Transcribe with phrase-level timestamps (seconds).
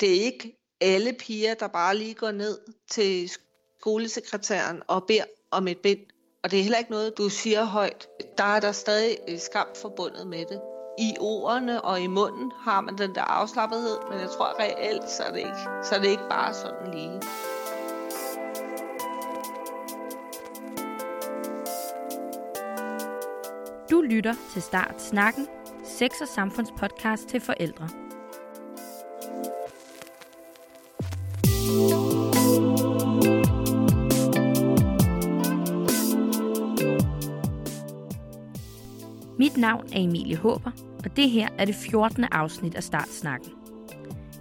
[0.00, 2.58] Det er ikke alle piger, der bare lige går ned
[2.90, 3.30] til
[3.80, 6.00] skolesekretæren og beder om et bind.
[6.44, 8.08] Og det er heller ikke noget, du siger højt.
[8.38, 10.60] Der er der stadig øh, skam forbundet med det.
[10.98, 15.22] I ordene og i munden har man den der afslappethed, men jeg tror reelt, så
[15.22, 17.22] er det ikke, så er det ikke bare sådan lige.
[23.90, 25.48] Du lytter til Start Snakken,
[25.84, 28.01] sex- og samfundspodcast til forældre.
[39.62, 40.70] Navn er Emilie Håber,
[41.04, 42.24] og det her er det 14.
[42.32, 43.50] afsnit af Startsnakken.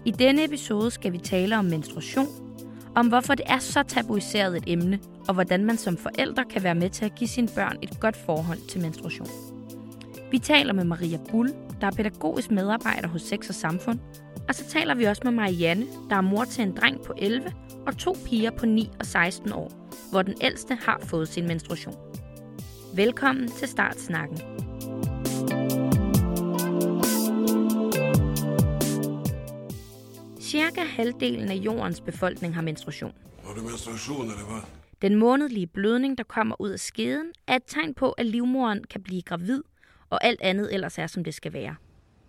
[0.06, 2.28] I denne episode skal vi tale om menstruation,
[2.96, 6.76] om hvorfor det er så tabuiseret et emne, og hvordan man som forældre kan være
[6.76, 9.28] med til at give sine børn et godt forhold til menstruation.
[10.32, 14.00] Vi taler med Maria Bull, der er pædagogisk medarbejder hos Sex og Samfund,
[14.48, 17.54] og så taler vi også med Marianne, der er mor til en dreng på 11
[17.88, 19.72] og to piger på 9 og 16 år,
[20.12, 21.96] hvor den ældste har fået sin menstruation.
[22.96, 24.61] Velkommen til Startsnakken.
[30.52, 33.14] Cirka halvdelen af jordens befolkning har menstruation.
[33.44, 34.62] Har du menstruation, eller hvad?
[35.02, 39.04] Den månedlige blødning, der kommer ud af skeden, er et tegn på, at livmoderen kan
[39.04, 39.64] blive gravid,
[40.10, 41.76] og alt andet ellers er, som det skal være.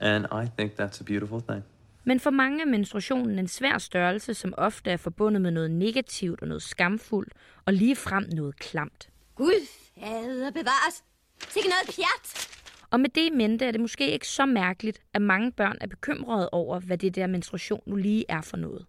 [0.01, 1.65] And I think that's a beautiful thing.
[2.05, 6.43] Men for mange er menstruationen en svær størrelse, som ofte er forbundet med noget negativt
[6.43, 7.33] og noget skamfuldt,
[7.67, 9.09] og lige frem noget klamt.
[9.35, 9.67] Gud,
[10.01, 11.05] fader bevares.
[11.49, 12.52] Sikke noget pjat.
[12.93, 15.87] Og med det i mente er det måske ikke så mærkeligt, at mange børn er
[15.87, 18.87] bekymrede over, hvad det der menstruation nu lige er for noget.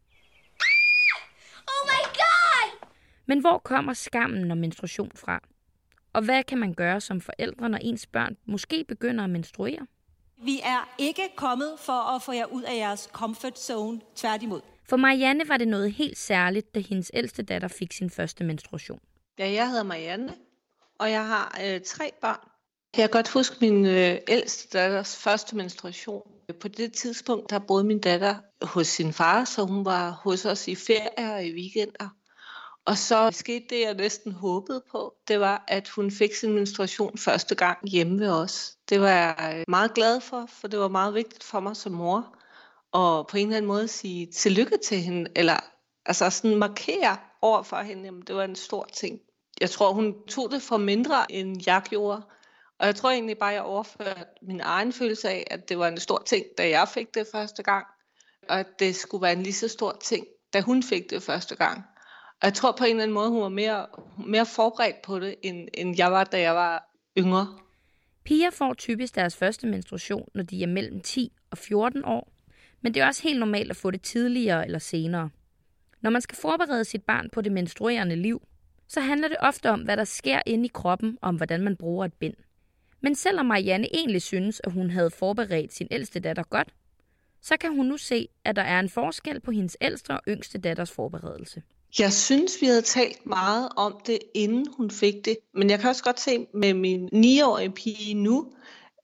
[1.67, 2.87] Oh my god!
[3.25, 5.39] Men hvor kommer skammen og menstruation fra?
[6.13, 9.87] Og hvad kan man gøre som forældre, når ens børn måske begynder at menstruere?
[10.37, 14.61] Vi er ikke kommet for at få jer ud af jeres comfort zone, tværtimod.
[14.89, 18.99] For Marianne var det noget helt særligt, da hendes ældste datter fik sin første menstruation.
[19.39, 20.33] Ja, jeg hedder Marianne,
[20.99, 22.52] og jeg har øh, tre børn.
[22.97, 26.21] Jeg kan godt huske min øh, ældste datters første menstruation.
[26.61, 30.67] På det tidspunkt, der boede min datter hos sin far, så hun var hos os
[30.67, 32.09] i ferier og i weekender.
[32.85, 35.13] Og så skete det, jeg næsten håbede på.
[35.27, 38.77] Det var, at hun fik sin menstruation første gang hjemme ved os.
[38.89, 41.91] Det var jeg øh, meget glad for, for det var meget vigtigt for mig som
[41.91, 42.35] mor.
[42.91, 45.57] Og på en eller anden måde sige tillykke til hende, eller
[46.05, 49.19] altså sådan markere over for hende, jamen det var en stor ting.
[49.61, 52.21] Jeg tror, hun tog det for mindre, end jeg gjorde.
[52.79, 55.97] Og jeg tror egentlig bare, jeg overførte min egen følelse af, at det var en
[55.97, 57.85] stor ting, da jeg fik det første gang.
[58.49, 61.55] Og at det skulle være en lige så stor ting, da hun fik det første
[61.55, 61.83] gang.
[62.41, 63.85] Og jeg tror på en eller anden måde, hun var mere,
[64.27, 67.47] mere forberedt på det, end, end jeg var, da jeg var yngre.
[68.23, 72.33] Piger får typisk deres første menstruation, når de er mellem 10 og 14 år,
[72.81, 75.29] men det er også helt normalt at få det tidligere eller senere.
[76.01, 78.41] Når man skal forberede sit barn på det menstruerende liv,
[78.87, 81.77] så handler det ofte om, hvad der sker inde i kroppen, og om hvordan man
[81.77, 82.33] bruger et bind.
[83.03, 86.73] Men selvom Marianne egentlig synes, at hun havde forberedt sin ældste datter godt,
[87.41, 90.57] så kan hun nu se, at der er en forskel på hendes ældste og yngste
[90.57, 91.61] datters forberedelse.
[91.99, 95.37] Jeg synes, vi havde talt meget om det, inden hun fik det.
[95.53, 98.53] Men jeg kan også godt se med min 9-årige pige nu,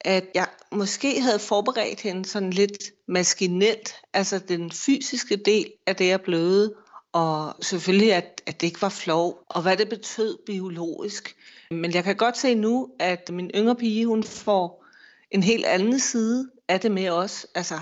[0.01, 3.95] at jeg måske havde forberedt hende sådan lidt maskinelt.
[4.13, 6.73] Altså den fysiske del af det er bløde.
[7.13, 9.43] Og selvfølgelig, at, at det ikke var flov.
[9.49, 11.35] Og hvad det betød biologisk.
[11.71, 14.85] Men jeg kan godt se nu, at min yngre pige, hun får
[15.31, 17.47] en helt anden side af det med os.
[17.55, 17.79] Altså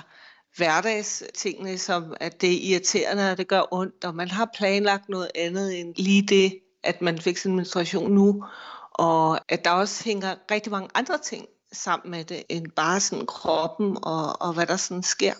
[0.58, 5.32] hverdagstingene, som at det er irriterende, og det gør ondt, og man har planlagt noget
[5.36, 8.44] andet end lige det, at man fik sin menstruation nu.
[8.92, 11.46] Og at der også hænger rigtig mange andre ting
[11.78, 15.34] sammen med det, end bare sådan kroppen og, og hvad der sådan sker.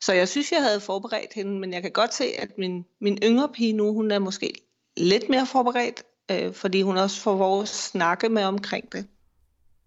[0.00, 3.18] Så jeg synes, jeg havde forberedt hende, men jeg kan godt se, at min, min
[3.22, 4.52] yngre pige nu, hun er måske
[4.96, 9.06] lidt mere forberedt, øh, fordi hun også får vores snakke med omkring det.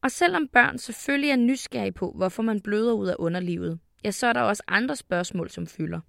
[0.03, 4.27] Og selvom børn selvfølgelig er nysgerrige på, hvorfor man bløder ud af underlivet, ja, så
[4.27, 5.99] er der også andre spørgsmål, som fylder.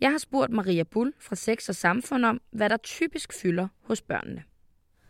[0.00, 4.02] Jeg har spurgt Maria Bull fra Sex og Samfund om, hvad der typisk fylder hos
[4.02, 4.44] børnene.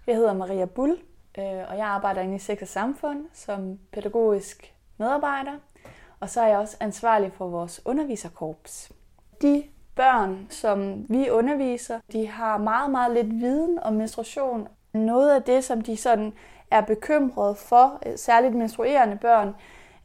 [0.06, 0.96] Jeg hedder Maria Bull,
[1.38, 5.52] Øh, og jeg arbejder inde i Sex og Samfund som pædagogisk medarbejder.
[6.20, 8.92] Og så er jeg også ansvarlig for vores underviserkorps.
[9.42, 14.68] De børn, som vi underviser, de har meget, meget lidt viden om menstruation.
[14.92, 16.32] Noget af det, som de sådan
[16.70, 19.54] er bekymrede for, øh, særligt menstruerende børn,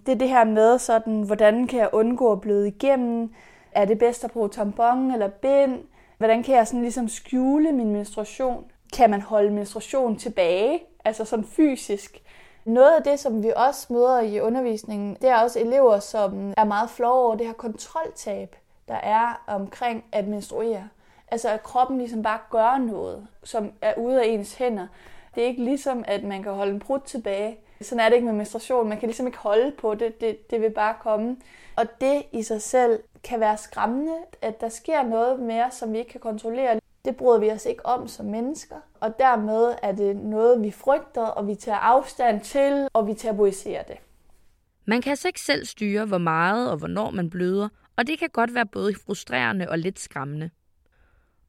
[0.06, 3.34] det er det her med, sådan, hvordan kan jeg undgå at bløde igennem?
[3.72, 5.80] Er det bedst at bruge tampon eller bind?
[6.18, 8.66] Hvordan kan jeg sådan ligesom skjule min menstruation?
[8.94, 12.22] Kan man holde menstruation tilbage, altså sådan fysisk?
[12.66, 16.64] Noget af det, som vi også møder i undervisningen, det er også elever, som er
[16.64, 18.56] meget flove over det her kontroltab,
[18.88, 20.90] der er omkring at menstruere.
[21.28, 24.88] Altså at kroppen ligesom bare gør noget, som er ude af ens hænder.
[25.36, 27.58] Det er ikke ligesom, at man kan holde en brud tilbage.
[27.82, 28.90] Sådan er det ikke med menstruation.
[28.90, 30.22] Man kan ligesom ikke holde på det.
[30.22, 31.38] Det, det vil bare komme.
[31.76, 35.98] Og det i sig selv kan være skræmmende, at der sker noget mere, som vi
[35.98, 36.81] ikke kan kontrollere.
[37.06, 41.26] Det bryder vi os ikke om som mennesker, og dermed er det noget, vi frygter,
[41.26, 43.98] og vi tager afstand til, og vi tabuiserer det.
[44.86, 48.30] Man kan altså ikke selv styre, hvor meget og hvornår man bløder, og det kan
[48.30, 50.50] godt være både frustrerende og lidt skræmmende.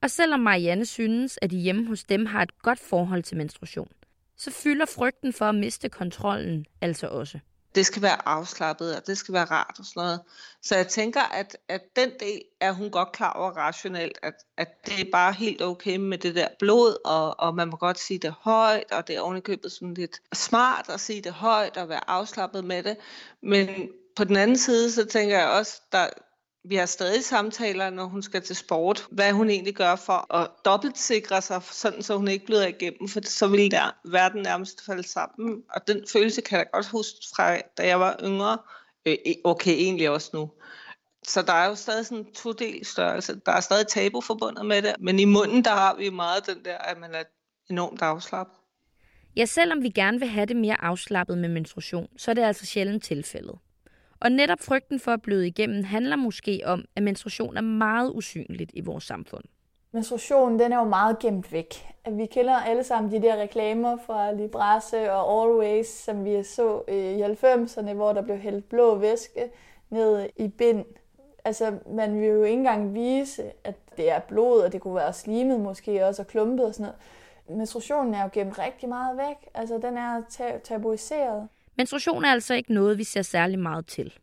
[0.03, 3.89] Og selvom Marianne synes, at de hjemme hos dem har et godt forhold til menstruation,
[4.37, 7.39] så fylder frygten for at miste kontrollen altså også
[7.75, 10.21] det skal være afslappet, og det skal være rart og sådan noget.
[10.63, 14.87] Så jeg tænker, at, at den del er hun godt klar over rationelt, at, at
[14.87, 18.19] det er bare helt okay med det der blod, og, og man må godt sige
[18.19, 22.11] det højt, og det er ovenikøbet sådan lidt smart at sige det højt og være
[22.11, 22.97] afslappet med det.
[23.43, 26.07] Men på den anden side, så tænker jeg også, der,
[26.65, 30.51] vi har stadig samtaler, når hun skal til sport, hvad hun egentlig gør for at
[30.65, 35.09] dobbeltsikre sig, sådan så hun ikke bliver igennem, for så ville der verden nærmest falde
[35.09, 35.63] sammen.
[35.71, 38.59] Og den følelse kan jeg godt huske fra, da jeg var yngre.
[39.07, 40.51] Øh, e, okay, egentlig også nu.
[41.23, 43.41] Så der er jo stadig sådan en todel størrelse.
[43.47, 46.65] Der er stadig tabu forbundet med det, men i munden, der har vi meget den
[46.65, 47.23] der, at man er
[47.71, 48.55] enormt afslappet.
[49.37, 52.67] Ja, selvom vi gerne vil have det mere afslappet med menstruation, så er det altså
[52.67, 53.59] sjældent tilfældet.
[54.25, 58.71] Og netop frygten for at bløde igennem handler måske om, at menstruation er meget usynligt
[58.75, 59.45] i vores samfund.
[59.93, 61.75] Menstruation den er jo meget gemt væk.
[62.11, 66.97] Vi kender alle sammen de der reklamer fra Librasse og Always, som vi så øh,
[66.97, 69.51] i 90'erne, hvor der blev hældt blå væske
[69.91, 70.85] ned i bind.
[71.45, 75.13] Altså, man vil jo ikke engang vise, at det er blod, og det kunne være
[75.13, 76.93] slimet måske også, og klumpet og sådan
[77.49, 77.59] noget.
[77.59, 79.49] Menstruationen er jo gemt rigtig meget væk.
[79.55, 80.23] Altså, den er
[80.65, 81.49] tabuiseret.
[81.77, 84.15] Menstruation er altså ikke noget, vi ser særlig meget til.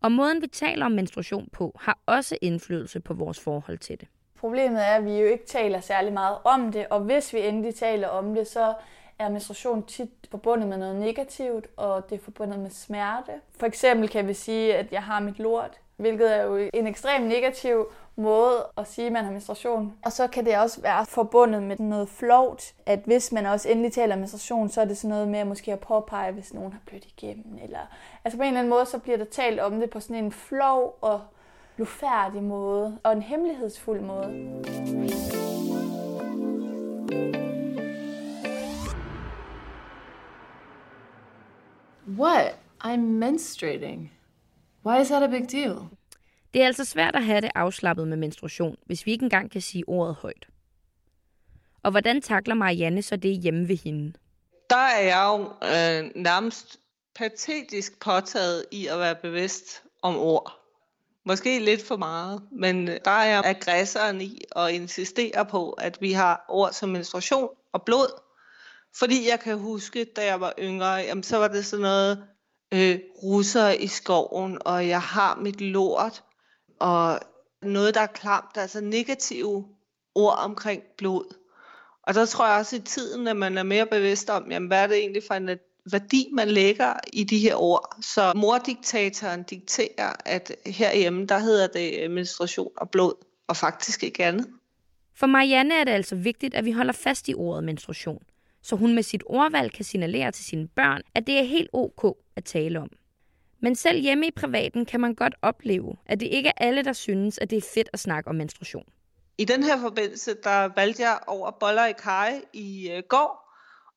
[0.00, 4.08] Og måden, vi taler om menstruation på, har også indflydelse på vores forhold til det.
[4.38, 7.74] Problemet er, at vi jo ikke taler særlig meget om det, og hvis vi endelig
[7.74, 8.74] taler om det, så
[9.18, 13.32] er menstruation tit forbundet med noget negativt, og det er forbundet med smerte.
[13.58, 17.22] For eksempel kan vi sige, at jeg har mit lort, hvilket er jo en ekstrem
[17.22, 19.92] negativ måde at sige, at man har menstruation.
[20.04, 23.92] Og så kan det også være forbundet med noget flovt, at hvis man også endelig
[23.92, 26.72] taler om menstruation, så er det sådan noget med at måske at påpege, hvis nogen
[26.72, 27.58] har blødt igennem.
[27.62, 27.78] Eller,
[28.24, 30.32] altså på en eller anden måde, så bliver der talt om det på sådan en
[30.32, 31.20] flov og
[31.76, 34.62] blufærdig måde, og en hemmelighedsfuld måde.
[42.18, 42.54] What?
[42.84, 44.12] I'm menstruating.
[44.84, 45.95] Why is that a big deal?
[46.56, 49.60] Det er altså svært at have det afslappet med menstruation, hvis vi ikke engang kan
[49.60, 50.46] sige ordet højt.
[51.82, 54.12] Og hvordan takler Marianne så det hjemme ved hende?
[54.70, 56.80] Der er jeg jo øh, nærmest
[57.14, 60.52] patetisk påtaget i at være bevidst om ord.
[61.24, 65.98] Måske lidt for meget, men øh, der er jeg aggressoren i at insistere på, at
[66.00, 68.20] vi har ord som menstruation og blod.
[68.98, 72.24] Fordi jeg kan huske, da jeg var yngre, jamen, så var det sådan noget
[72.72, 76.22] øh, russer i skoven, og jeg har mit lort,
[76.78, 77.20] og
[77.62, 79.64] noget, der er klamt, altså negative
[80.14, 81.34] ord omkring blod.
[82.02, 84.82] Og der tror jeg også i tiden, at man er mere bevidst om, jamen, hvad
[84.82, 85.50] er det egentlig for en
[85.92, 87.96] værdi, man lægger i de her ord.
[88.02, 93.12] Så mordiktatoren dikterer, at herhjemme, der hedder det øh, menstruation og blod,
[93.48, 94.46] og faktisk ikke andet.
[95.14, 98.22] For Marianne er det altså vigtigt, at vi holder fast i ordet menstruation,
[98.62, 102.16] så hun med sit ordvalg kan signalere til sine børn, at det er helt ok
[102.36, 102.88] at tale om.
[103.60, 106.92] Men selv hjemme i privaten kan man godt opleve, at det ikke er alle, der
[106.92, 108.84] synes, at det er fedt at snakke om menstruation.
[109.38, 113.46] I den her forbindelse, der valgte jeg over boller i kaj i øh, går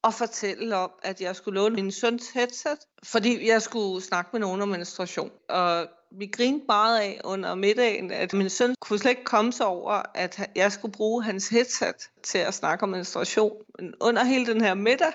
[0.02, 4.40] og fortælle om, at jeg skulle låne min søns headset, fordi jeg skulle snakke med
[4.40, 5.32] nogen om menstruation.
[5.50, 9.66] Og vi grinede meget af under middagen, at min søn kunne slet ikke komme sig
[9.66, 13.54] over, at jeg skulle bruge hans headset til at snakke om menstruation.
[13.80, 15.14] Men under hele den her middag,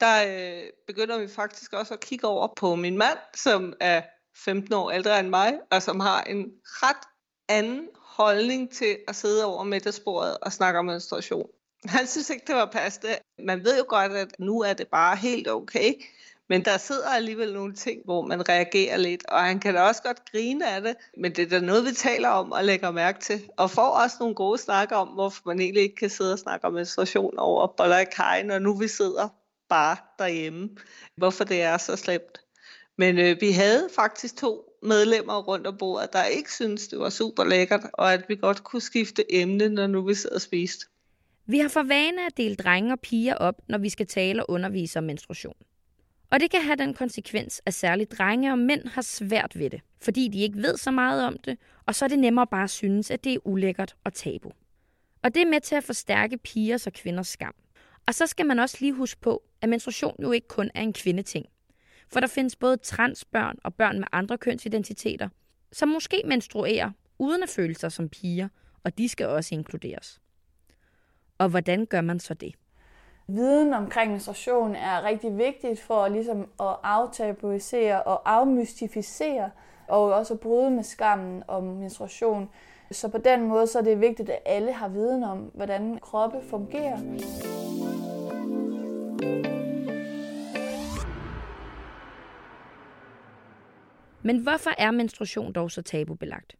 [0.00, 4.02] der øh, begynder vi faktisk også at kigge over på min mand, som er
[4.36, 7.08] 15 år ældre end mig, og som har en ret
[7.48, 11.48] anden holdning til at sidde over middagsbordet og snakke om menstruation.
[11.84, 13.18] Han synes ikke, det var passende.
[13.38, 15.94] Man ved jo godt, at nu er det bare helt okay.
[16.48, 20.02] Men der sidder alligevel nogle ting, hvor man reagerer lidt, og han kan da også
[20.02, 23.20] godt grine af det, men det er da noget, vi taler om og lægger mærke
[23.20, 23.48] til.
[23.56, 26.66] Og får også nogle gode snakker om, hvorfor man egentlig ikke kan sidde og snakke
[26.66, 29.28] om menstruation over boller i kajen, når nu vi sidder
[29.68, 30.68] bare derhjemme,
[31.16, 32.40] hvorfor det er så slemt.
[32.98, 37.10] Men øh, vi havde faktisk to medlemmer rundt om bordet, der ikke syntes, det var
[37.10, 40.86] super lækkert, og at vi godt kunne skifte emne, når nu vi sad og spiste.
[41.46, 44.50] Vi har for vane at dele drenge og piger op, når vi skal tale og
[44.50, 45.56] undervise om menstruation.
[46.30, 49.80] Og det kan have den konsekvens, at særligt drenge og mænd har svært ved det,
[50.02, 52.70] fordi de ikke ved så meget om det, og så er det nemmere bare at
[52.70, 54.50] synes, at det er ulækkert og tabu.
[55.22, 57.54] Og det er med til at forstærke pigers og kvinders skam.
[58.06, 60.92] Og så skal man også lige huske på, at menstruation jo ikke kun er en
[60.92, 61.46] kvindeting.
[62.08, 65.28] For der findes både transbørn og børn med andre kønsidentiteter,
[65.72, 68.48] som måske menstruerer uden at føle sig som piger,
[68.84, 70.20] og de skal også inkluderes.
[71.38, 72.54] Og hvordan gør man så det?
[73.28, 79.50] Viden omkring menstruation er rigtig vigtigt for ligesom at aftabuisere og afmystificere,
[79.88, 82.50] og også at bryde med skammen om menstruation.
[82.90, 86.38] Så på den måde så er det vigtigt, at alle har viden om, hvordan kroppe
[86.50, 86.98] fungerer.
[94.26, 96.56] Men hvorfor er menstruation dog så tabubelagt?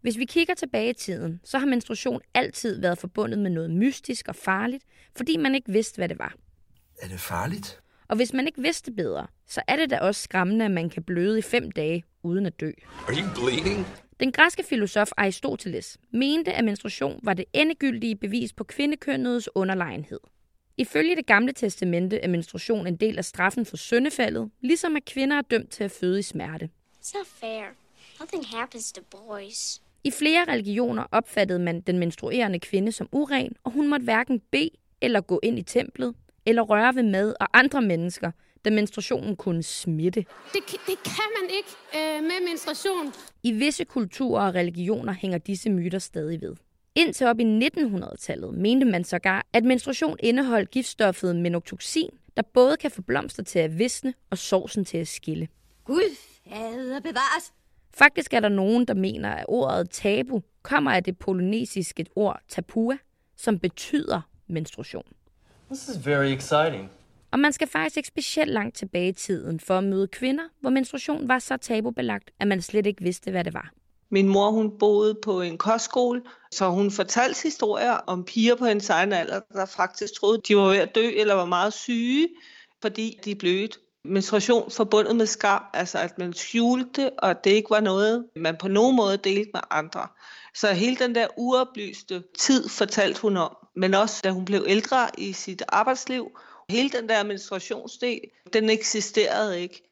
[0.00, 4.28] Hvis vi kigger tilbage i tiden, så har menstruation altid været forbundet med noget mystisk
[4.28, 4.84] og farligt,
[5.16, 6.34] fordi man ikke vidste, hvad det var.
[7.02, 7.80] Er det farligt?
[8.08, 11.02] Og hvis man ikke vidste bedre, så er det da også skræmmende, at man kan
[11.02, 12.70] bløde i fem dage uden at dø.
[13.08, 13.86] Are you bleeding?
[14.20, 20.20] Den græske filosof Aristoteles mente, at menstruation var det endegyldige bevis på kvindekønnets underlegenhed.
[20.76, 25.36] Ifølge det gamle testamente er menstruation en del af straffen for syndefaldet, ligesom at kvinder
[25.36, 26.68] er dømt til at føde i smerte.
[27.00, 27.64] It's not fair.
[28.20, 29.80] Nothing happens to boys.
[30.04, 34.70] I flere religioner opfattede man den menstruerende kvinde som uren, og hun måtte hverken bede
[35.00, 36.14] eller gå ind i templet,
[36.46, 38.30] eller røre ved mad og andre mennesker,
[38.64, 40.24] da menstruationen kunne smitte.
[40.52, 43.12] Det, det kan man ikke øh, med menstruation.
[43.42, 46.56] I visse kulturer og religioner hænger disse myter stadig ved.
[46.94, 52.90] Indtil op i 1900-tallet mente man sågar, at menstruation indeholdt giftstoffet menoxidil, der både kan
[52.90, 55.48] få blomster til at visne og sovsen til at skille.
[55.84, 56.16] Gud,
[56.48, 57.52] fader bevares.
[57.94, 62.96] Faktisk er der nogen, der mener, at ordet tabu kommer af det polynesiske ord tapua,
[63.36, 65.04] som betyder menstruation.
[65.70, 66.90] This is very exciting.
[67.30, 70.70] Og man skal faktisk ikke specielt langt tilbage i tiden for at møde kvinder, hvor
[70.70, 73.70] menstruation var så tabubelagt, at man slet ikke vidste, hvad det var.
[74.10, 78.90] Min mor hun boede på en kostskole, så hun fortalte historier om piger på hendes
[78.90, 82.28] egen alder, der faktisk troede, de var ved at dø eller var meget syge,
[82.82, 83.78] fordi de blødte.
[84.04, 88.56] Menstruation forbundet med skam, altså at man skjulte, og at det ikke var noget, man
[88.60, 90.08] på nogen måde delte med andre.
[90.54, 95.08] Så hele den der uoplyste tid fortalte hun om, men også da hun blev ældre
[95.18, 96.38] i sit arbejdsliv,
[96.68, 98.20] hele den der menstruationsdel,
[98.52, 99.89] den eksisterede ikke.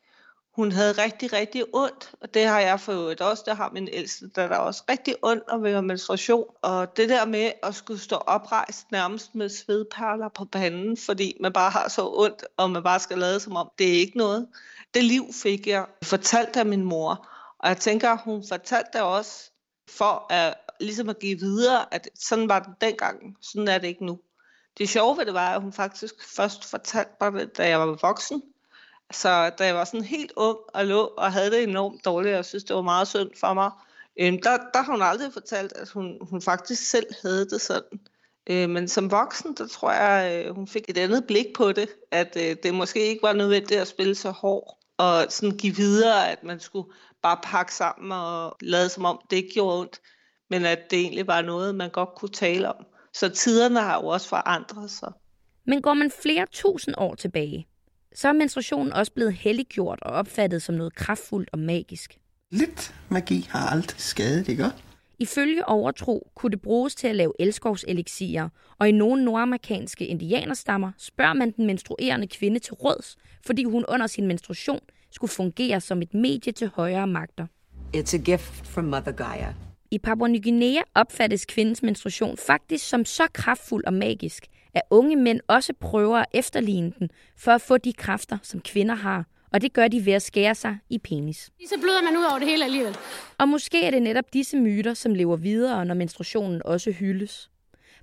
[0.58, 3.88] Hun havde rigtig, rigtig ondt, og det har jeg for øvrigt også, der har min
[3.92, 6.44] ældste, der er også rigtig ondt og ved menstruation.
[6.62, 11.52] Og det der med at skulle stå oprejst nærmest med svedperler på panden, fordi man
[11.52, 14.48] bare har så ondt, og man bare skal lade som om, det er ikke noget.
[14.94, 19.50] Det liv fik jeg fortalt af min mor, og jeg tænker, hun fortalte det også
[19.90, 24.06] for at, ligesom at give videre, at sådan var det dengang, sådan er det ikke
[24.06, 24.18] nu.
[24.78, 27.98] Det sjove ved det var, at hun faktisk først fortalte mig det, da jeg var
[28.02, 28.42] voksen.
[29.12, 32.36] Så da jeg var sådan helt ung og lå og havde det enormt dårligt, og
[32.36, 33.70] jeg synes, det var meget synd for mig,
[34.20, 38.00] øhm, der, der har hun aldrig fortalt, at hun, hun faktisk selv havde det sådan.
[38.50, 41.88] Øh, men som voksen, der tror jeg, øh, hun fik et andet blik på det,
[42.10, 46.30] at øh, det måske ikke var nødvendigt at spille så hård, og sådan give videre,
[46.30, 46.88] at man skulle
[47.22, 50.00] bare pakke sammen og lade som om, det ikke gjorde ondt,
[50.50, 52.84] men at det egentlig var noget, man godt kunne tale om.
[53.12, 55.12] Så tiderne har jo også forandret sig.
[55.64, 57.66] Men går man flere tusind år tilbage,
[58.14, 62.18] så er menstruationen også blevet helliggjort og opfattet som noget kraftfuldt og magisk.
[62.50, 64.64] Lidt magi har aldrig skadet, ikke?
[65.18, 68.48] Ifølge overtro kunne det bruges til at lave elskovselixier,
[68.78, 74.06] og i nogle nordamerikanske indianerstammer spørger man den menstruerende kvinde til råds, fordi hun under
[74.06, 77.46] sin menstruation skulle fungere som et medie til højere magter.
[77.96, 79.54] It's a gift from Mother Gaia.
[79.90, 85.16] I Papua Ny Guinea opfattes kvindens menstruation faktisk som så kraftfuld og magisk, at unge
[85.16, 89.24] mænd også prøver at efterligne den for at få de kræfter, som kvinder har.
[89.52, 91.50] Og det gør de ved at skære sig i penis.
[91.68, 92.96] Så bløder man ud over det hele alligevel.
[93.38, 97.50] Og måske er det netop disse myter, som lever videre, når menstruationen også hyldes.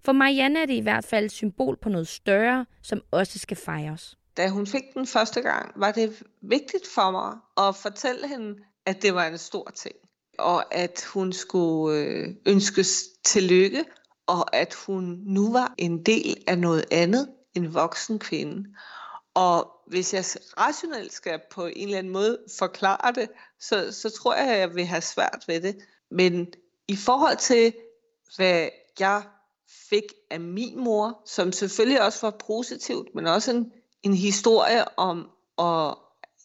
[0.06, 3.58] For Marianne er det i hvert fald et symbol på noget større, som også skal
[3.58, 4.18] fejres.
[4.38, 8.56] Da hun fik den første gang, var det vigtigt for mig at fortælle hende,
[8.86, 9.96] at det var en stor ting.
[10.40, 13.86] Og at hun skulle øh, ønskes tillykke,
[14.28, 18.70] og at hun nu var en del af noget andet, en voksen kvinde.
[19.34, 20.26] Og hvis jeg
[20.58, 23.30] rationelt skal på en eller anden måde forklare det,
[23.60, 25.78] så, så tror jeg, at jeg vil have svært ved det.
[26.12, 26.48] Men
[26.88, 27.74] i forhold til,
[28.36, 29.24] hvad jeg
[29.90, 33.72] fik af min mor, som selvfølgelig også var positivt, men også en,
[34.04, 35.30] en historie om,
[35.60, 35.96] at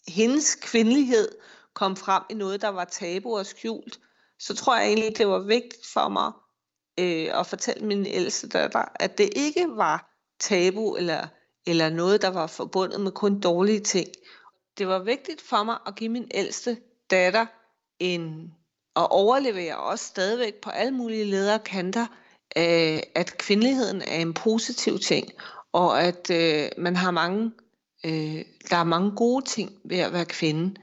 [0.09, 1.29] hendes kvindelighed
[1.75, 4.01] kom frem i noget, der var tabu og skjult,
[4.39, 6.33] så tror jeg egentlig, det var vigtigt for mig
[6.99, 11.27] øh, og fortælle min ældste datter, at det ikke var tabu eller,
[11.67, 14.09] eller noget, der var forbundet med kun dårlige ting.
[14.79, 16.77] det var vigtigt for mig at give min ældste
[17.11, 17.47] datter
[17.99, 18.55] en
[18.95, 22.07] og overlevere også stadigvæk på alle mulige lederkanter,
[22.57, 25.29] øh, at kvindeligheden er en positiv ting,
[25.73, 27.53] og at øh, man har mange,
[28.05, 30.75] øh, der er mange gode ting ved at være kvinde.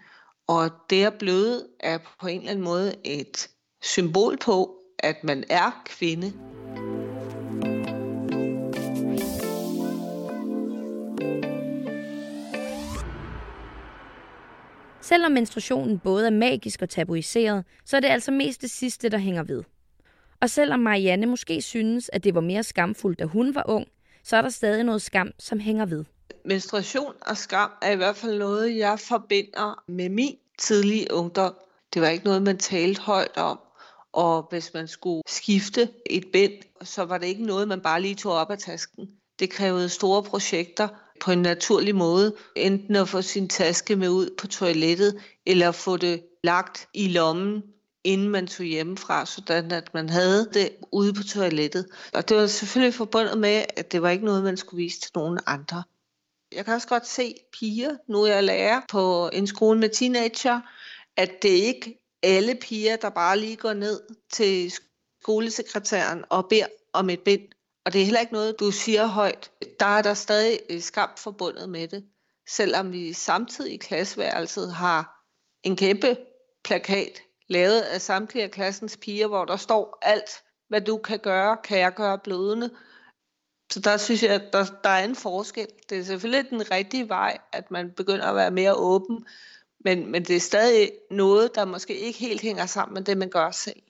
[0.47, 3.49] Og det at bløde er på en eller anden måde et
[3.81, 6.33] symbol på, at man er kvinde.
[15.01, 19.17] Selvom menstruationen både er magisk og tabuiseret, så er det altså mest det sidste, der
[19.17, 19.63] hænger ved.
[20.41, 23.87] Og selvom Marianne måske synes, at det var mere skamfuldt, da hun var ung,
[24.23, 26.05] så er der stadig noget skam, som hænger ved.
[26.45, 31.53] Menstruation og skam er i hvert fald noget, jeg forbinder med min tidlige ungdom.
[31.93, 33.59] Det var ikke noget, man talte højt om.
[34.17, 38.15] Og hvis man skulle skifte et bind, så var det ikke noget, man bare lige
[38.15, 39.07] tog op af tasken.
[39.39, 40.88] Det krævede store projekter
[41.21, 42.36] på en naturlig måde.
[42.55, 47.63] Enten at få sin taske med ud på toilettet, eller få det lagt i lommen,
[48.03, 51.88] inden man tog hjemmefra, sådan at man havde det ude på toilettet.
[52.13, 55.12] Og det var selvfølgelig forbundet med, at det var ikke noget, man skulle vise til
[55.15, 55.83] nogen andre.
[56.51, 60.62] Jeg kan også godt se piger, nu jeg lærer på en skole med teenager,
[61.17, 64.72] at det ikke alle piger, der bare lige går ned til
[65.22, 67.48] skolesekretæren og beder om et bind.
[67.86, 69.51] Og det er heller ikke noget, du siger højt.
[69.79, 72.05] Der er der stadig øh, skam forbundet med det.
[72.50, 75.24] Selvom vi samtidig i klasseværelset har
[75.63, 76.17] en kæmpe
[76.63, 80.29] plakat lavet af samtlige af klassens piger, hvor der står alt,
[80.69, 82.69] hvad du kan gøre, kan jeg gøre blødende.
[83.72, 85.67] Så der synes jeg, at der, der er en forskel.
[85.89, 89.25] Det er selvfølgelig den rigtige vej, at man begynder at være mere åben,
[89.79, 93.29] men, men det er stadig noget, der måske ikke helt hænger sammen med det, man
[93.29, 93.81] gør selv.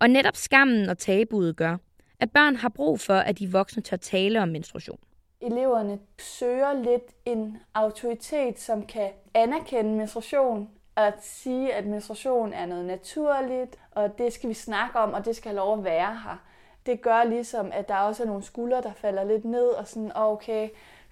[0.00, 1.76] Og netop skammen og tabuet gør,
[2.20, 4.98] at børn har brug for, at de voksne tør tale om menstruation.
[5.40, 12.84] Eleverne søger lidt en autoritet, som kan anerkende menstruation, at sige, at menstruation er noget
[12.84, 16.42] naturligt, og det skal vi snakke om, og det skal have lov at være her.
[16.86, 20.12] Det gør ligesom, at der også er nogle skuldre, der falder lidt ned, og sådan,
[20.14, 20.68] okay,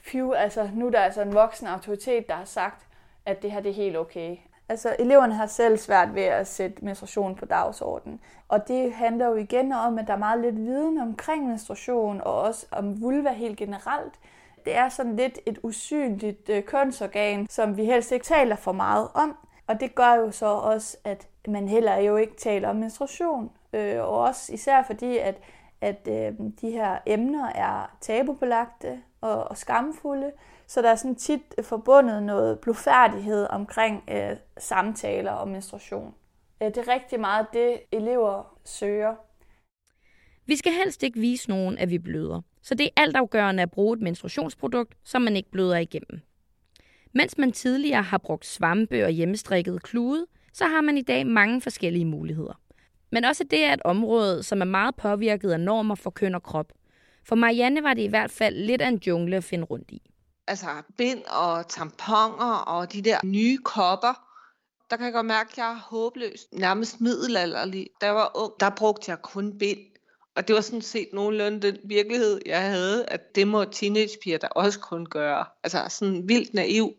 [0.07, 2.87] phew, altså nu er der altså en voksen autoritet, der har sagt,
[3.27, 4.37] at det her det er helt okay.
[4.69, 8.21] Altså, eleverne har selv svært ved at sætte menstruation på dagsordenen.
[8.49, 12.41] Og det handler jo igen om, at der er meget lidt viden omkring menstruation, og
[12.41, 14.15] også om vulva helt generelt.
[14.65, 19.09] Det er sådan lidt et usynligt øh, kønsorgan, som vi helst ikke taler for meget
[19.15, 19.37] om.
[19.67, 23.51] Og det gør jo så også, at man heller jo ikke taler om menstruation.
[23.73, 25.35] Øh, og også især fordi, at,
[25.81, 30.33] at øh, de her emner er tabubelagte og, og skamfulde.
[30.71, 36.15] Så der er sådan tit forbundet noget blufærdighed omkring øh, samtaler om menstruation.
[36.63, 39.15] Øh, det er rigtig meget det, elever søger.
[40.47, 42.41] Vi skal helst ikke vise nogen, at vi bløder.
[42.63, 46.21] Så det er altafgørende at bruge et menstruationsprodukt, som man ikke bløder igennem.
[47.15, 51.61] Mens man tidligere har brugt svampe og hjemmestrikket klude, så har man i dag mange
[51.61, 52.61] forskellige muligheder.
[53.13, 56.43] Men også det er et område, som er meget påvirket af normer for køn og
[56.43, 56.73] krop.
[57.25, 60.10] For Marianne var det i hvert fald lidt af en jungle at finde rundt i
[60.51, 64.27] altså bind og tamponer og de der nye kopper,
[64.91, 67.91] der kan jeg godt mærke, at jeg er håbløs, nærmest middelalderlig.
[68.01, 69.79] Da jeg var ung, der brugte jeg kun bind.
[70.35, 74.49] Og det var sådan set nogenlunde den virkelighed, jeg havde, at det må teenagepiger der
[74.49, 75.45] også kun gøre.
[75.63, 76.95] Altså sådan vildt naiv.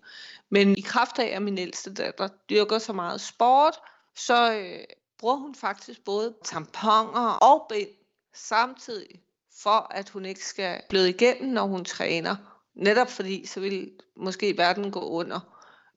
[0.49, 3.79] Men i kraft af, at min ældste datter dyrker så meget sport,
[4.15, 4.79] så øh,
[5.19, 7.89] bruger hun faktisk både tamponer og bind
[8.33, 9.21] samtidig,
[9.63, 12.35] for at hun ikke skal bløde igennem, når hun træner.
[12.75, 15.39] Netop fordi, så ville måske verden gå under.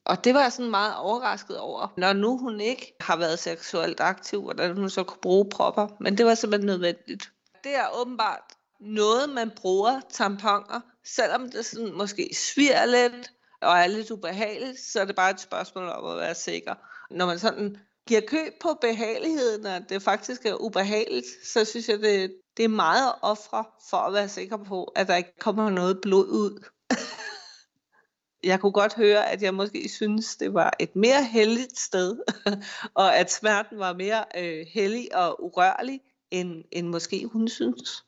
[0.05, 4.01] Og det var jeg sådan meget overrasket over, når nu hun ikke har været seksuelt
[4.01, 5.89] aktiv, hvordan hun så kunne bruge propper.
[6.01, 7.33] Men det var simpelthen nødvendigt.
[7.65, 8.41] Det er åbenbart
[8.81, 13.33] noget, man bruger tamponer, selvom det sådan måske sviger lidt
[13.63, 16.75] og er lidt ubehageligt, så er det bare et spørgsmål om at være sikker.
[17.11, 17.77] Når man sådan
[18.09, 22.69] giver køb på behageligheden, og det faktisk er ubehageligt, så synes jeg, det, det er
[22.69, 26.65] meget at ofre for at være sikker på, at der ikke kommer noget blod ud.
[28.51, 32.19] jeg kunne godt høre, at jeg måske synes, det var et mere heldigt sted,
[32.95, 38.05] og at smerten var mere øh, hellig og urørlig, end, end måske hun synes.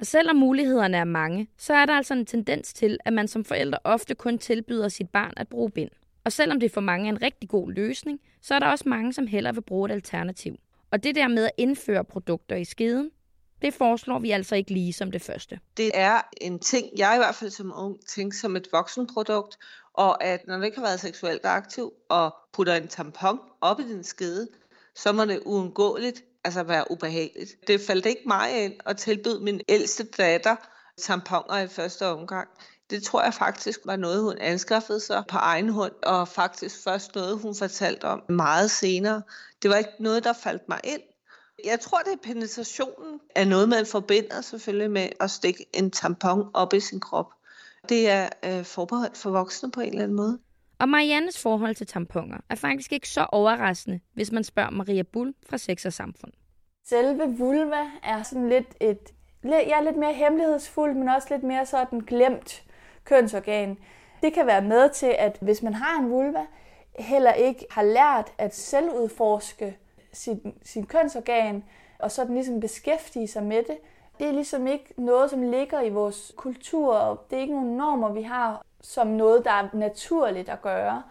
[0.00, 3.44] Og selvom mulighederne er mange, så er der altså en tendens til, at man som
[3.44, 5.90] forældre ofte kun tilbyder sit barn at bruge bind.
[6.24, 9.12] Og selvom det for mange er en rigtig god løsning, så er der også mange,
[9.12, 10.56] som hellere vil bruge et alternativ.
[10.90, 13.10] Og det der med at indføre produkter i skeden,
[13.62, 15.60] det foreslår vi altså ikke lige som det første.
[15.76, 19.58] Det er en ting, jeg i hvert fald som ung tænker som et voksenprodukt,
[19.94, 23.82] og at når du ikke har været seksuelt aktiv og putter en tampon op i
[23.82, 24.48] din skede,
[24.94, 27.50] så må det uundgåeligt altså være ubehageligt.
[27.66, 30.56] Det faldt ikke mig ind at tilbyde min ældste datter
[30.98, 32.48] tamponer i første omgang.
[32.90, 37.14] Det tror jeg faktisk var noget, hun anskaffede sig på egen hånd, og faktisk først
[37.14, 39.22] noget, hun fortalte om meget senere.
[39.62, 41.00] Det var ikke noget, der faldt mig ind.
[41.64, 46.50] Jeg tror, det er penetrationen er noget, man forbinder selvfølgelig med at stikke en tampon
[46.54, 47.26] op i sin krop.
[47.88, 50.38] Det er øh, forbeholdt for voksne på en eller anden måde.
[50.78, 55.34] Og Mariannes forhold til tamponer er faktisk ikke så overraskende, hvis man spørger Maria Bull
[55.50, 56.32] fra Sex og Samfund.
[56.88, 58.98] Selve vulva er sådan lidt et,
[59.44, 62.63] ja, lidt mere hemmelighedsfuld, men også lidt mere sådan glemt
[63.04, 63.78] kønsorgan.
[64.22, 66.46] Det kan være med til, at hvis man har en vulva,
[66.98, 69.76] heller ikke har lært at selvudforske
[70.12, 71.64] sit, sit kønsorgan,
[71.98, 73.76] og sådan ligesom beskæftige sig med det.
[74.18, 77.76] Det er ligesom ikke noget, som ligger i vores kultur, og det er ikke nogle
[77.76, 81.02] normer, vi har som noget, der er naturligt at gøre.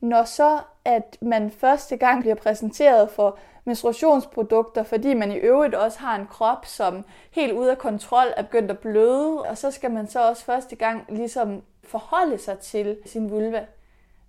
[0.00, 5.98] Når så, at man første gang bliver præsenteret for menstruationsprodukter, fordi man i øvrigt også
[5.98, 9.90] har en krop, som helt ude af kontrol er begyndt at bløde, og så skal
[9.90, 13.66] man så også første gang ligesom forholde sig til sin vulva.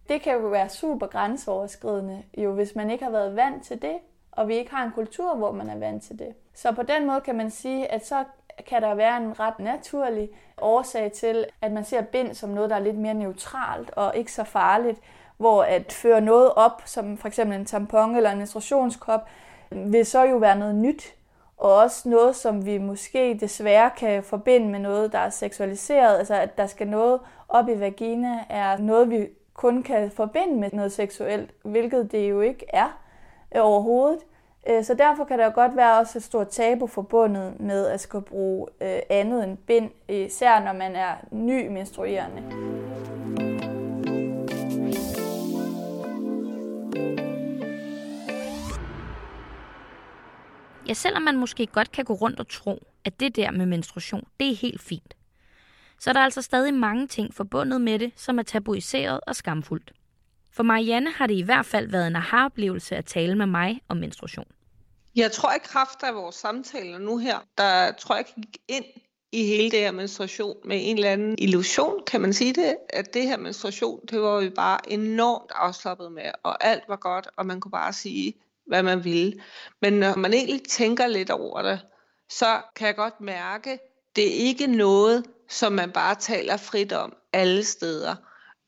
[0.09, 3.95] Det kan jo være super grænseoverskridende, jo hvis man ikke har været vant til det,
[4.31, 6.33] og vi ikke har en kultur, hvor man er vant til det.
[6.53, 8.23] Så på den måde kan man sige, at så
[8.67, 10.29] kan der være en ret naturlig
[10.61, 14.31] årsag til, at man ser bind som noget, der er lidt mere neutralt og ikke
[14.31, 14.99] så farligt,
[15.37, 19.27] hvor at føre noget op, som for eksempel en tampon eller en menstruationskop,
[19.71, 21.15] vil så jo være noget nyt,
[21.57, 26.17] og også noget, som vi måske desværre kan forbinde med noget, der er seksualiseret.
[26.17, 27.19] Altså, at der skal noget
[27.49, 32.41] op i vagina, er noget, vi kun kan forbinde med noget seksuelt, hvilket det jo
[32.41, 32.99] ikke er
[33.55, 34.19] øh, overhovedet.
[34.69, 38.01] Øh, så derfor kan der jo godt være også et stort tabu forbundet med at
[38.01, 42.74] skulle bruge øh, andet end bind, især når man er ny menstruerende.
[50.87, 54.27] Ja, selvom man måske godt kan gå rundt og tro, at det der med menstruation,
[54.39, 55.13] det er helt fint,
[55.99, 59.91] så er der altså stadig mange ting forbundet med det, som er tabuiseret og skamfuldt.
[60.51, 63.97] For Marianne har det i hvert fald været en aha-oplevelse at tale med mig om
[63.97, 64.47] menstruation.
[65.15, 68.85] Jeg tror i kraft af vores samtaler nu her, der tror jeg, jeg gik ind
[69.31, 73.13] i hele det her menstruation med en eller anden illusion, kan man sige det, at
[73.13, 77.45] det her menstruation, det var vi bare enormt afslappet med, og alt var godt, og
[77.45, 78.33] man kunne bare sige,
[78.67, 79.33] hvad man ville.
[79.81, 81.79] Men når man egentlig tænker lidt over det,
[82.29, 83.79] så kan jeg godt mærke,
[84.15, 88.15] det er ikke noget, som man bare taler frit om alle steder.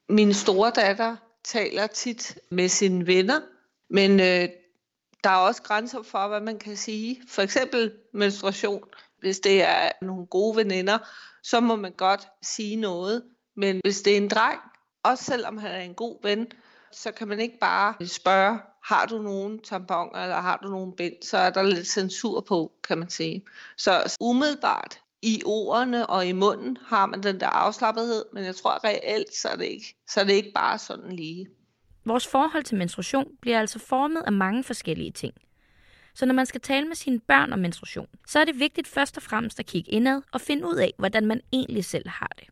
[0.10, 3.42] Min store datter taler tit med sine venner,
[3.90, 4.50] men øh,
[5.24, 7.22] der er også grænser for, hvad man kan sige.
[7.28, 8.84] For eksempel menstruation.
[9.20, 10.98] Hvis det er nogle gode veninder,
[11.44, 13.24] så må man godt sige noget.
[13.56, 14.60] Men hvis det er en dreng,
[15.04, 16.48] også selvom han er en god ven,
[16.98, 21.14] så kan man ikke bare spørge, har du nogen tamponer, eller har du nogen bind,
[21.22, 23.44] så er der lidt censur på, kan man sige.
[23.78, 28.84] Så umiddelbart i ordene og i munden har man den der afslappethed, men jeg tror
[28.84, 31.48] reelt, så er det ikke, så er det ikke bare sådan lige.
[32.06, 35.34] Vores forhold til menstruation bliver altså formet af mange forskellige ting.
[36.14, 39.18] Så når man skal tale med sine børn om menstruation, så er det vigtigt først
[39.18, 42.48] og fremmest at kigge indad og finde ud af, hvordan man egentlig selv har det.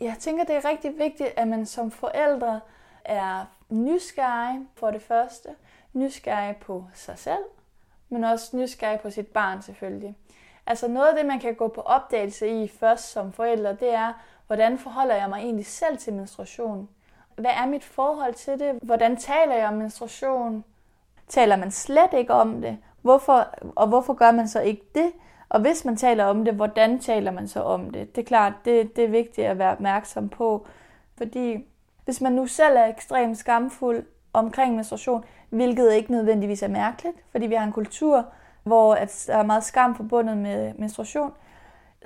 [0.00, 2.60] Jeg tænker, det er rigtig vigtigt, at man som forældre
[3.08, 5.48] er nysgerrig for det første,
[5.92, 7.44] nysgerrig på sig selv,
[8.08, 10.16] men også nysgerrig på sit barn selvfølgelig.
[10.66, 14.12] Altså noget af det, man kan gå på opdagelse i først som forældre, det er,
[14.46, 16.88] hvordan forholder jeg mig egentlig selv til menstruation?
[17.36, 18.78] Hvad er mit forhold til det?
[18.82, 20.64] Hvordan taler jeg om menstruation?
[21.28, 22.78] Taler man slet ikke om det?
[23.02, 25.12] Hvorfor, og hvorfor gør man så ikke det?
[25.48, 28.16] Og hvis man taler om det, hvordan taler man så om det?
[28.16, 30.66] Det er klart, det, det er vigtigt at være opmærksom på,
[31.18, 31.64] fordi
[32.06, 37.46] hvis man nu selv er ekstremt skamfuld omkring menstruation, hvilket ikke nødvendigvis er mærkeligt, fordi
[37.46, 38.26] vi har en kultur,
[38.62, 41.32] hvor at der er meget skam forbundet med menstruation,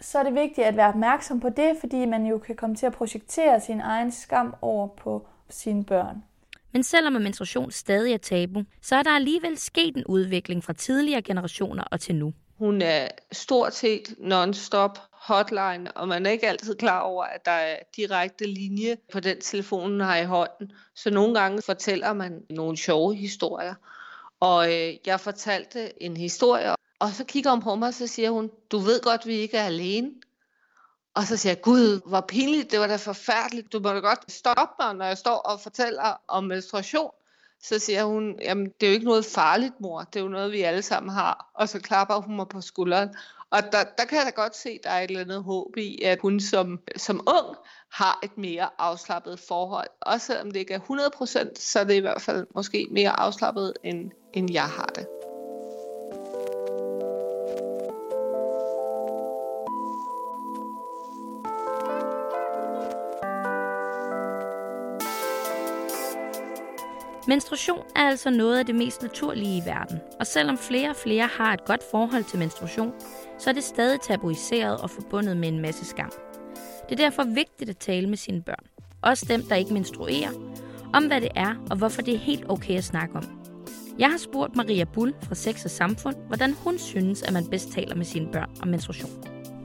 [0.01, 2.87] så er det vigtigt at være opmærksom på det, fordi man jo kan komme til
[2.87, 6.25] at projektere sin egen skam over på sine børn.
[6.73, 11.23] Men selvom menstruation stadig er tabu, så er der alligevel sket en udvikling fra tidligere
[11.23, 12.33] generationer og til nu.
[12.61, 17.51] Hun er stort set non-stop hotline, og man er ikke altid klar over, at der
[17.51, 20.73] er direkte linje på den telefon, hun har i hånden.
[20.95, 23.75] Så nogle gange fortæller man nogle sjove historier.
[24.41, 28.31] Og øh, jeg fortalte en historie, og så kigger hun på mig, og så siger
[28.31, 30.11] hun, du ved godt, vi ikke er alene.
[31.15, 33.73] Og så siger jeg, gud, hvor pinligt, det var da forfærdeligt.
[33.73, 37.11] Du må da godt stoppe mig, når jeg står og fortæller om menstruation.
[37.63, 40.01] Så siger hun, jamen det er jo ikke noget farligt, mor.
[40.01, 41.51] Det er jo noget, vi alle sammen har.
[41.55, 43.09] Og så klapper hun mig på skulderen.
[43.51, 45.77] Og der, der kan jeg da godt se, at der er et eller andet håb
[45.77, 47.57] i, at hun som, som ung
[47.93, 49.89] har et mere afslappet forhold.
[50.01, 51.11] Også selvom det ikke er
[51.51, 55.07] 100%, så er det i hvert fald måske mere afslappet, end, end jeg har det.
[67.31, 71.29] Menstruation er altså noget af det mest naturlige i verden, og selvom flere og flere
[71.39, 72.93] har et godt forhold til menstruation,
[73.39, 76.13] så er det stadig tabuiseret og forbundet med en masse skam.
[76.89, 78.65] Det er derfor vigtigt at tale med sine børn,
[79.03, 80.31] også dem, der ikke menstruerer,
[80.95, 83.25] om hvad det er og hvorfor det er helt okay at snakke om.
[83.99, 87.73] Jeg har spurgt Maria Bull fra Sex og Samfund, hvordan hun synes, at man bedst
[87.73, 89.11] taler med sine børn om menstruation.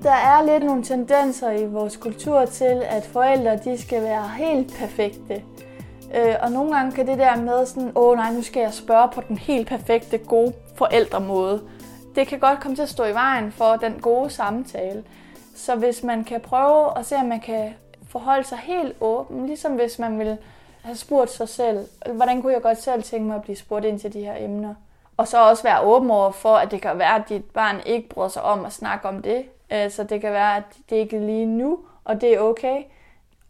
[0.03, 4.73] Der er lidt nogle tendenser i vores kultur til, at forældre de skal være helt
[4.79, 5.43] perfekte.
[6.15, 9.09] Øh, og nogle gange kan det der med sådan, åh nej, nu skal jeg spørge
[9.13, 11.61] på den helt perfekte, gode forældremåde,
[12.15, 15.03] det kan godt komme til at stå i vejen for den gode samtale.
[15.55, 17.73] Så hvis man kan prøve at se, om man kan
[18.09, 20.37] forholde sig helt åben, ligesom hvis man vil
[20.83, 23.99] have spurgt sig selv, hvordan kunne jeg godt selv tænke mig at blive spurgt ind
[23.99, 24.73] til de her emner.
[25.17, 28.09] Og så også være åben over for, at det kan være, at dit barn ikke
[28.09, 29.45] bryder sig om at snakke om det.
[29.73, 32.83] Øh, så det kan være, at det ikke er lige nu, og det er okay.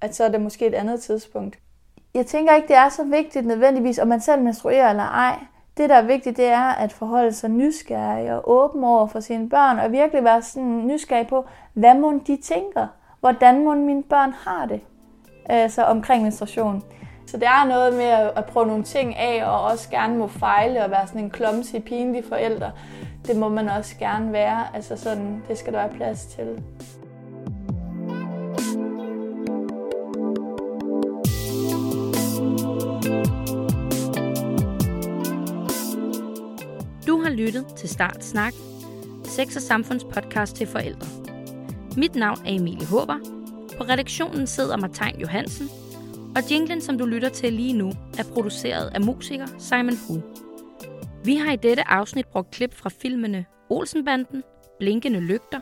[0.01, 1.57] At så er det måske et andet tidspunkt.
[2.15, 5.39] Jeg tænker ikke, det er så vigtigt nødvendigvis, om man selv menstruerer eller ej.
[5.77, 9.49] Det, der er vigtigt, det er at forholde sig nysgerrig og åben over for sine
[9.49, 12.87] børn, og virkelig være sådan nysgerrig på, hvad må de tænker?
[13.19, 14.81] Hvordan må mine børn har det?
[15.45, 16.83] Altså omkring menstruation.
[17.27, 20.83] Så det er noget med at prøve nogle ting af, og også gerne må fejle
[20.83, 22.71] og være sådan en klumsig, pinlig forælder.
[23.27, 24.63] Det må man også gerne være.
[24.73, 26.63] Altså sådan, det skal der være plads til.
[37.35, 38.53] Lyttet til Start Snak,
[39.23, 41.07] Sex og Samfunds podcast til forældre.
[41.97, 43.17] Mit navn er Emilie Håber.
[43.77, 45.69] På redaktionen sidder Martin Johansen,
[46.35, 50.21] og jinglen, som du lytter til lige nu, er produceret af musiker Simon Hu.
[51.23, 54.43] Vi har i dette afsnit brugt klip fra filmene Olsenbanden,
[54.79, 55.59] Blinkende Lygter,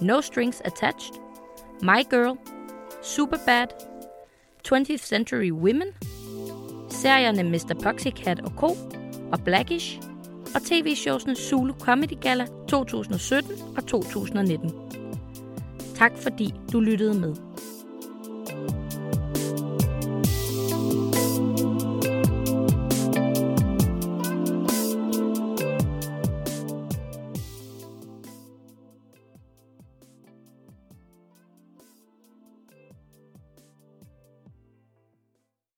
[0.00, 1.14] No Strings Attached,
[1.82, 2.38] My Girl,
[3.02, 3.66] Superbad,
[4.68, 5.88] 20th Century Women,
[6.90, 7.80] serierne Mr.
[7.82, 8.76] Poxycat og Co.
[9.32, 10.00] og Blackish,
[10.54, 14.72] og tv-showsene Zulu Comedy Gala 2017 og 2019.
[15.96, 17.34] Tak fordi du lyttede med.